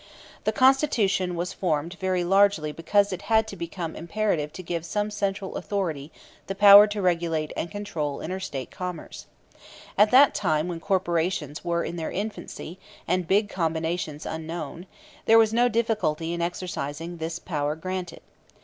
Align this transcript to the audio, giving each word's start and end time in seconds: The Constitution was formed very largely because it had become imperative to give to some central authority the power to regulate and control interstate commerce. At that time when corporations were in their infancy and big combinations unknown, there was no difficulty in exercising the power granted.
The 0.45 0.51
Constitution 0.51 1.35
was 1.35 1.53
formed 1.53 1.93
very 1.99 2.23
largely 2.23 2.71
because 2.71 3.13
it 3.13 3.21
had 3.29 3.45
become 3.59 3.95
imperative 3.95 4.51
to 4.53 4.63
give 4.63 4.81
to 4.81 4.89
some 4.89 5.11
central 5.11 5.55
authority 5.55 6.11
the 6.47 6.55
power 6.55 6.87
to 6.87 7.03
regulate 7.03 7.53
and 7.55 7.69
control 7.69 8.19
interstate 8.19 8.71
commerce. 8.71 9.27
At 9.99 10.09
that 10.09 10.33
time 10.33 10.67
when 10.67 10.79
corporations 10.79 11.63
were 11.63 11.83
in 11.83 11.97
their 11.97 12.11
infancy 12.11 12.79
and 13.07 13.27
big 13.27 13.47
combinations 13.47 14.25
unknown, 14.25 14.87
there 15.25 15.37
was 15.37 15.53
no 15.53 15.69
difficulty 15.69 16.33
in 16.33 16.41
exercising 16.41 17.17
the 17.17 17.39
power 17.45 17.75
granted. 17.75 18.23